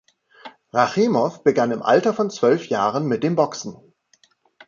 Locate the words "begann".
1.43-1.69